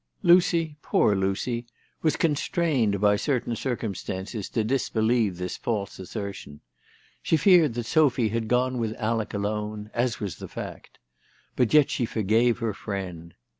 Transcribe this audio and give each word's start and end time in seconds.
Lucy, 0.23 0.77
poor 0.81 1.13
Lucy, 1.15 1.67
was 2.01 2.15
con 2.17 2.35
strained 2.35 2.99
by 2.99 3.15
certain 3.15 3.55
circumstances 3.55 4.49
to 4.49 4.63
disbelieve 4.63 5.37
this 5.37 5.57
false 5.57 5.99
assertion. 5.99 6.59
She 7.21 7.37
feared 7.37 7.75
that 7.75 7.85
Sophy 7.85 8.29
had 8.29 8.47
gone 8.47 8.79
with 8.79 8.95
Alec 8.95 9.35
alone, 9.35 9.91
as 9.93 10.19
was 10.19 10.37
the 10.37 10.47
fact. 10.47 10.97
But 11.55 11.71
yet 11.71 11.91
she 11.91 12.05
forgave 12.05 12.57
her 12.57 12.73
friend. 12.73 13.35